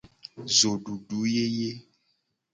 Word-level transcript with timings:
Zodudu 0.57 1.19
yeye. 1.33 1.71